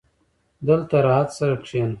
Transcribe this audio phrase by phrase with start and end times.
[0.67, 1.89] •دلته راحت سره کښېنه.